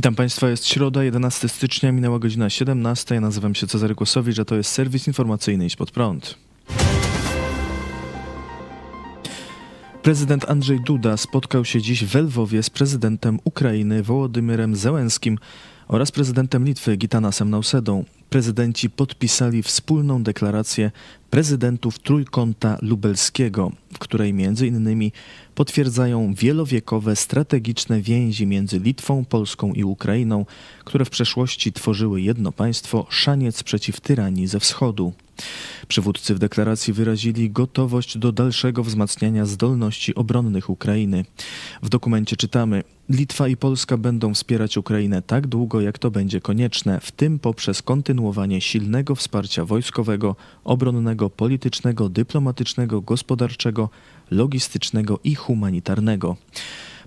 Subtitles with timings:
[0.00, 3.14] Witam Państwa, jest środa, 11 stycznia, minęła godzina 17.
[3.14, 6.38] Ja nazywam się Cezary Kłosowicz, a to jest serwis informacyjny Idź Pod Prąd.
[10.02, 15.38] Prezydent Andrzej Duda spotkał się dziś w Lwowie z prezydentem Ukrainy Wołodymyrem Zełenskim
[15.90, 18.04] oraz prezydentem Litwy Gitanasem Nausedą.
[18.30, 20.90] Prezydenci podpisali wspólną deklarację
[21.30, 25.12] prezydentów Trójkąta Lubelskiego, w której między innymi
[25.54, 30.46] potwierdzają wielowiekowe strategiczne więzi między Litwą, Polską i Ukrainą,
[30.84, 35.12] które w przeszłości tworzyły jedno państwo, szaniec przeciw tyranii ze wschodu.
[35.88, 41.24] Przywódcy w deklaracji wyrazili gotowość do dalszego wzmacniania zdolności obronnych Ukrainy.
[41.82, 47.00] W dokumencie czytamy: Litwa i Polska będą wspierać Ukrainę tak długo, jak to będzie konieczne,
[47.00, 53.88] w tym poprzez kontynuowanie silnego wsparcia wojskowego, obronnego, politycznego, dyplomatycznego, gospodarczego,
[54.30, 56.36] logistycznego i humanitarnego.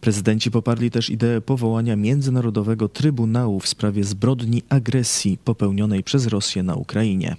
[0.00, 6.74] Prezydenci poparli też ideę powołania Międzynarodowego Trybunału w sprawie zbrodni agresji popełnionej przez Rosję na
[6.74, 7.36] Ukrainie.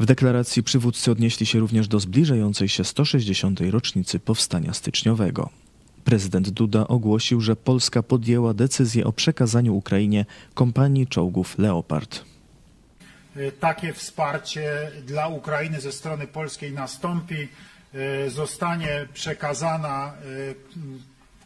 [0.00, 3.60] W deklaracji przywódcy odnieśli się również do zbliżającej się 160.
[3.70, 5.50] rocznicy powstania styczniowego.
[6.06, 12.24] Prezydent Duda ogłosił, że Polska podjęła decyzję o przekazaniu Ukrainie kompanii czołgów Leopard.
[13.60, 17.48] Takie wsparcie dla Ukrainy ze strony polskiej nastąpi.
[18.28, 20.12] Zostanie przekazana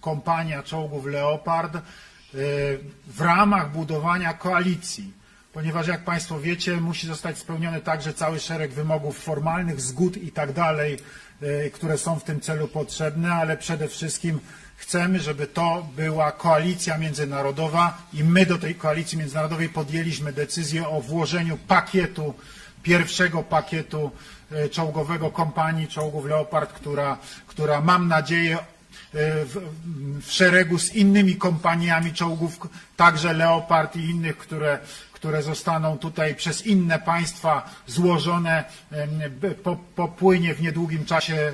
[0.01, 1.79] kompania czołgów Leopard
[3.07, 5.21] w ramach budowania koalicji
[5.53, 10.53] ponieważ jak Państwo wiecie, musi zostać spełniony także cały szereg wymogów formalnych, zgód i tak
[10.53, 10.99] dalej,
[11.73, 14.41] które są w tym celu potrzebne, ale przede wszystkim
[14.77, 21.01] chcemy, żeby to była koalicja międzynarodowa i my do tej koalicji międzynarodowej podjęliśmy decyzję o
[21.01, 22.34] włożeniu pakietu,
[22.83, 24.11] pierwszego pakietu
[24.71, 28.59] czołgowego kompanii czołgów Leopard, która, która mam nadzieję
[29.12, 29.71] w,
[30.22, 32.59] w szeregu z innymi kompaniami czołgów,
[32.97, 34.78] także Leopard i innych, które,
[35.21, 38.65] które zostaną tutaj przez inne państwa złożone,
[39.97, 41.53] popłynie w niedługim czasie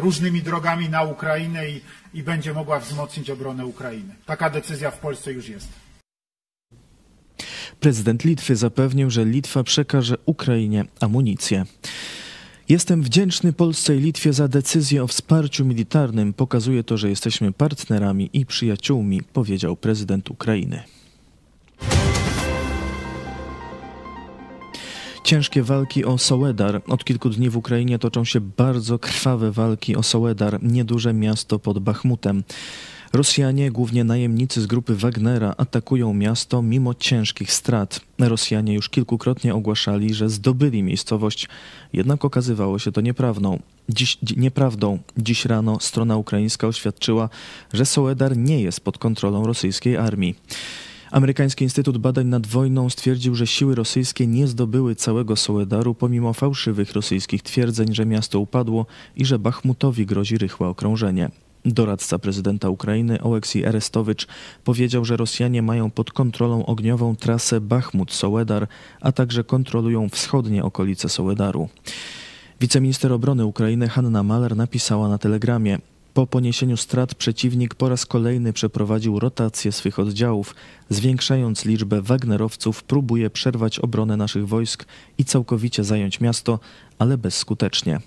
[0.00, 1.80] różnymi drogami na Ukrainę i,
[2.14, 4.14] i będzie mogła wzmocnić obronę Ukrainy.
[4.26, 5.68] Taka decyzja w Polsce już jest.
[7.80, 11.64] Prezydent Litwy zapewnił, że Litwa przekaże Ukrainie amunicję.
[12.68, 16.32] Jestem wdzięczny Polsce i Litwie za decyzję o wsparciu militarnym.
[16.32, 20.97] Pokazuje to, że jesteśmy partnerami i przyjaciółmi, powiedział prezydent Ukrainy.
[25.28, 26.82] Ciężkie walki o Sołedar.
[26.86, 31.78] Od kilku dni w Ukrainie toczą się bardzo krwawe walki o Sołedar, nieduże miasto pod
[31.78, 32.44] Bachmutem.
[33.12, 38.00] Rosjanie, głównie najemnicy z grupy Wagnera, atakują miasto mimo ciężkich strat.
[38.18, 41.48] Rosjanie już kilkukrotnie ogłaszali, że zdobyli miejscowość,
[41.92, 43.58] jednak okazywało się to nieprawdą.
[43.88, 44.98] Dziś, nieprawdą.
[45.18, 47.28] Dziś rano strona ukraińska oświadczyła,
[47.72, 50.34] że Sołedar nie jest pod kontrolą rosyjskiej armii.
[51.10, 56.92] Amerykański Instytut Badań nad Wojną stwierdził, że siły rosyjskie nie zdobyły całego Sołedaru pomimo fałszywych
[56.92, 58.86] rosyjskich twierdzeń, że miasto upadło
[59.16, 61.30] i że Bachmutowi grozi rychłe okrążenie.
[61.64, 64.26] Doradca prezydenta Ukrainy Oleksij Arestowicz
[64.64, 68.66] powiedział, że Rosjanie mają pod kontrolą ogniową trasę Bachmut-Sołedar,
[69.00, 71.68] a także kontrolują wschodnie okolice Sołedaru.
[72.60, 75.78] Wiceminister obrony Ukrainy Hanna Maler napisała na telegramie:
[76.14, 80.54] po poniesieniu strat przeciwnik po raz kolejny przeprowadził rotację swych oddziałów,
[80.90, 84.84] zwiększając liczbę Wagnerowców, próbuje przerwać obronę naszych wojsk
[85.18, 86.58] i całkowicie zająć miasto,
[86.98, 88.00] ale bezskutecznie.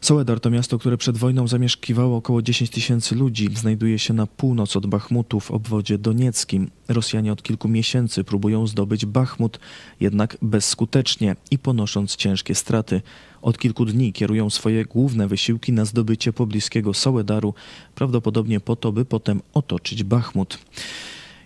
[0.00, 3.48] Soledar to miasto, które przed wojną zamieszkiwało około 10 tysięcy ludzi.
[3.54, 6.70] Znajduje się na północ od Bachmutu w obwodzie donieckim.
[6.88, 9.58] Rosjanie od kilku miesięcy próbują zdobyć Bachmut,
[10.00, 13.02] jednak bezskutecznie i ponosząc ciężkie straty.
[13.42, 17.54] Od kilku dni kierują swoje główne wysiłki na zdobycie pobliskiego Soledaru,
[17.94, 20.58] prawdopodobnie po to, by potem otoczyć Bachmut.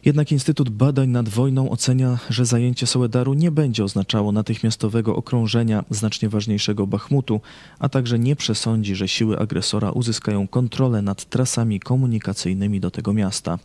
[0.05, 6.29] Jednak Instytut Badań nad Wojną ocenia, że zajęcie Soledaru nie będzie oznaczało natychmiastowego okrążenia znacznie
[6.29, 7.41] ważniejszego Bachmutu,
[7.79, 13.59] a także nie przesądzi, że siły agresora uzyskają kontrolę nad trasami komunikacyjnymi do tego miasta.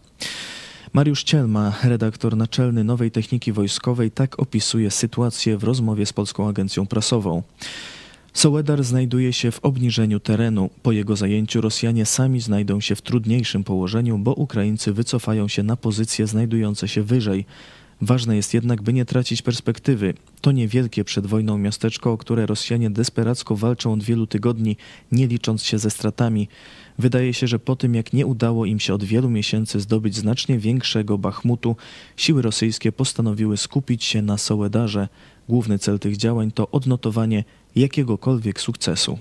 [0.93, 6.87] Mariusz Cielma, redaktor naczelny Nowej Techniki Wojskowej, tak opisuje sytuację w rozmowie z Polską Agencją
[6.87, 7.43] Prasową.
[8.37, 10.69] Sołedar znajduje się w obniżeniu terenu.
[10.83, 15.75] Po jego zajęciu Rosjanie sami znajdą się w trudniejszym położeniu, bo Ukraińcy wycofają się na
[15.77, 17.45] pozycje znajdujące się wyżej.
[18.01, 20.13] Ważne jest jednak, by nie tracić perspektywy.
[20.41, 24.77] To niewielkie przed wojną miasteczko, o które Rosjanie desperacko walczą od wielu tygodni,
[25.11, 26.47] nie licząc się ze stratami.
[26.99, 30.59] Wydaje się, że po tym jak nie udało im się od wielu miesięcy zdobyć znacznie
[30.59, 31.75] większego Bachmutu,
[32.17, 35.07] siły rosyjskie postanowiły skupić się na Sołedarze.
[35.49, 37.43] Główny cel tych działań to odnotowanie
[37.77, 39.19] jakiegokolwiek sukcesu.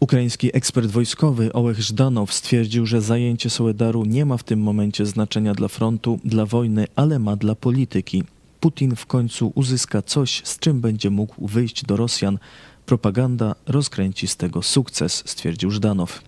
[0.00, 5.54] Ukraiński ekspert wojskowy Ołech Żdanow stwierdził, że zajęcie Sołedaru nie ma w tym momencie znaczenia
[5.54, 8.22] dla frontu, dla wojny, ale ma dla polityki.
[8.60, 12.38] Putin w końcu uzyska coś, z czym będzie mógł wyjść do Rosjan.
[12.86, 16.22] Propaganda rozkręci z tego sukces, stwierdził Żdanow.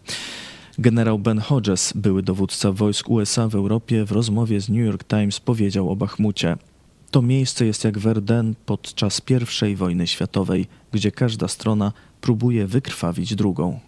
[0.79, 5.41] Generał Ben Hodges, były dowódca wojsk USA w Europie, w rozmowie z New York Times
[5.41, 6.57] powiedział o Bachmucie.
[7.15, 9.23] To miejsce jest jak Verdun podczas
[9.71, 13.81] I wojny światowej, gdzie każda strona próbuje wykrwawić drugą.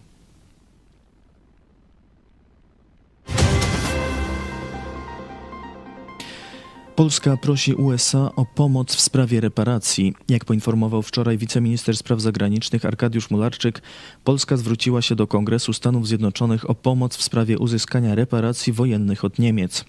[6.95, 10.13] Polska prosi USA o pomoc w sprawie reparacji.
[10.29, 13.81] Jak poinformował wczoraj wiceminister spraw zagranicznych Arkadiusz Mularczyk,
[14.23, 19.39] Polska zwróciła się do Kongresu Stanów Zjednoczonych o pomoc w sprawie uzyskania reparacji wojennych od
[19.39, 19.85] Niemiec.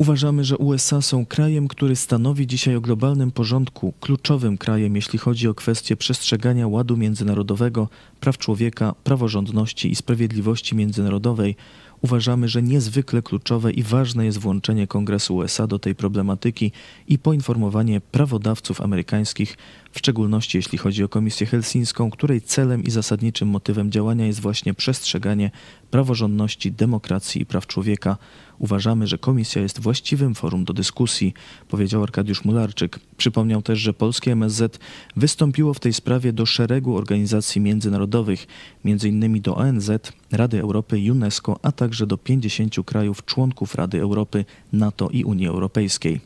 [0.00, 5.48] Uważamy, że USA są krajem, który stanowi dzisiaj o globalnym porządku, kluczowym krajem, jeśli chodzi
[5.48, 7.88] o kwestie przestrzegania ładu międzynarodowego,
[8.20, 11.56] praw człowieka, praworządności i sprawiedliwości międzynarodowej
[12.02, 16.72] Uważamy, że niezwykle kluczowe i ważne jest włączenie Kongresu USA do tej problematyki
[17.08, 19.56] i poinformowanie prawodawców amerykańskich,
[19.92, 24.74] w szczególności jeśli chodzi o Komisję Helsińską, której celem i zasadniczym motywem działania jest właśnie
[24.74, 25.50] przestrzeganie
[25.90, 28.16] praworządności, demokracji i praw człowieka.
[28.60, 31.34] Uważamy, że komisja jest właściwym forum do dyskusji,
[31.68, 33.00] powiedział Arkadiusz Mularczyk.
[33.16, 34.78] Przypomniał też, że polskie MSZ
[35.16, 38.46] wystąpiło w tej sprawie do szeregu organizacji międzynarodowych,
[38.84, 39.42] m.in.
[39.42, 39.90] do ONZ,
[40.32, 46.20] Rady Europy, UNESCO, a także do 50 krajów członków Rady Europy, NATO i Unii Europejskiej.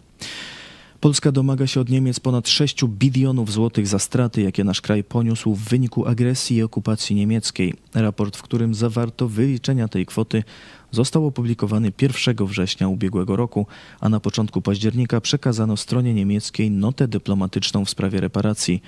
[1.04, 5.54] Polska domaga się od Niemiec ponad 6 bilionów złotych za straty, jakie nasz kraj poniósł
[5.54, 7.74] w wyniku agresji i okupacji niemieckiej.
[7.94, 10.42] Raport, w którym zawarto wyliczenia tej kwoty,
[10.90, 13.66] został opublikowany 1 września ubiegłego roku,
[14.00, 18.82] a na początku października przekazano stronie niemieckiej notę dyplomatyczną w sprawie reparacji.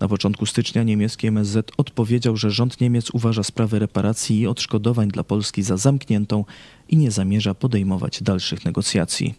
[0.00, 5.24] Na początku stycznia niemiecki MSZ odpowiedział, że rząd Niemiec uważa sprawę reparacji i odszkodowań dla
[5.24, 6.44] Polski za zamkniętą
[6.88, 9.34] i nie zamierza podejmować dalszych negocjacji.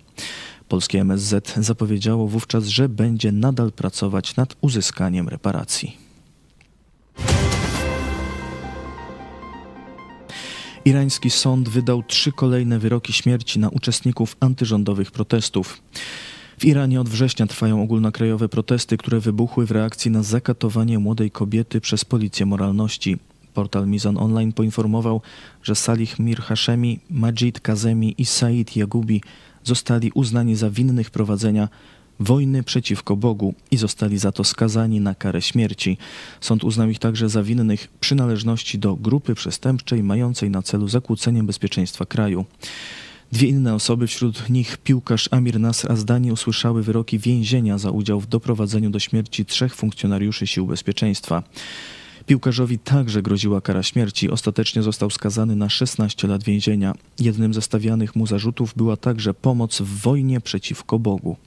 [0.70, 5.98] Polskie MSZ zapowiedziało wówczas, że będzie nadal pracować nad uzyskaniem reparacji.
[10.86, 15.82] Irański sąd wydał trzy kolejne wyroki śmierci na uczestników antyrządowych protestów.
[16.60, 21.82] W Iranie od września trwają ogólnokrajowe protesty, które wybuchły w reakcji na zakatowanie młodej kobiety
[21.82, 23.18] przez policję moralności.
[23.54, 25.22] Portal Mizan Online poinformował,
[25.64, 29.22] że Salih Mir Hashemi, Majid Kazemi i Said Yagubi
[29.70, 31.70] zostali uznani za winnych prowadzenia
[32.20, 35.98] wojny przeciwko Bogu i zostali za to skazani na karę śmierci.
[36.42, 42.06] Sąd uznał ich także za winnych przynależności do grupy przestępczej mającej na celu zakłócenie bezpieczeństwa
[42.06, 42.46] kraju.
[43.32, 48.28] Dwie inne osoby, wśród nich piłkarz Amir Nasr Azdani, usłyszały wyroki więzienia za udział w
[48.28, 51.44] doprowadzeniu do śmierci trzech funkcjonariuszy sił bezpieczeństwa.
[52.26, 54.30] Piłkarzowi także groziła kara śmierci.
[54.30, 56.94] Ostatecznie został skazany na 16 lat więzienia.
[57.20, 61.38] Jednym ze stawianych mu zarzutów była także pomoc w wojnie przeciwko Bogu.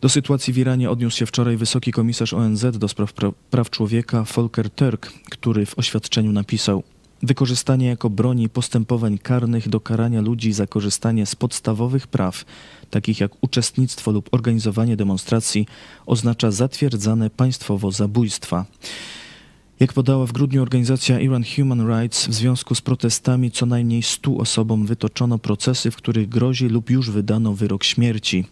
[0.00, 4.24] Do sytuacji w Iranie odniósł się wczoraj wysoki komisarz ONZ do spraw pra praw człowieka
[4.34, 6.82] Volker Turk, który w oświadczeniu napisał:
[7.22, 12.44] Wykorzystanie jako broni postępowań karnych do karania ludzi za korzystanie z podstawowych praw,
[12.90, 15.66] takich jak uczestnictwo lub organizowanie demonstracji,
[16.06, 18.64] oznacza zatwierdzane państwowo zabójstwa.
[19.80, 24.36] Jak podała w grudniu organizacja Iran Human Rights, w związku z protestami co najmniej 100
[24.36, 28.46] osobom wytoczono procesy, w których grozi lub już wydano wyrok śmierci.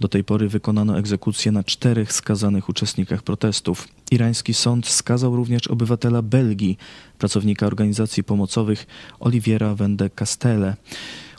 [0.00, 3.88] Do tej pory wykonano egzekucję na czterech skazanych uczestnikach protestów.
[4.10, 6.78] Irański sąd skazał również obywatela Belgii,
[7.18, 8.86] pracownika organizacji pomocowych
[9.20, 10.76] Oliviera Wende Castelle.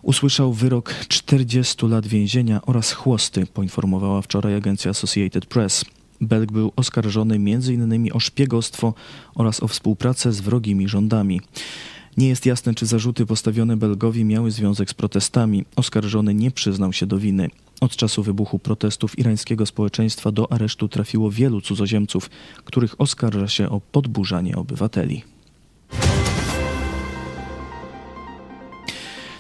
[0.04, 5.86] Usłyszał wyrok 40 lat więzienia oraz chłosty, poinformowała wczoraj agencja Associated Press.
[6.22, 8.10] Belg był oskarżony m.in.
[8.14, 8.94] o szpiegostwo
[9.36, 11.42] oraz o współpracę z wrogimi rządami.
[12.18, 15.66] Nie jest jasne, czy zarzuty postawione Belgowi miały związek z protestami.
[15.76, 17.50] Oskarżony nie przyznał się do winy.
[17.82, 22.30] Od czasu wybuchu protestów irańskiego społeczeństwa do aresztu trafiło wielu cudzoziemców,
[22.66, 25.24] których oskarża się o podburzanie obywateli.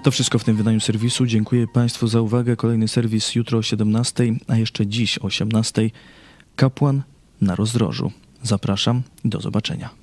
[0.04, 1.26] To wszystko w tym wydaniu serwisu.
[1.26, 2.56] Dziękuję Państwu za uwagę.
[2.56, 5.90] Kolejny serwis jutro o 17, a jeszcze dziś o 18.
[6.56, 7.04] Kapłan
[7.42, 8.12] na rozdrożu.
[8.44, 10.03] Zapraszam, do zobaczenia.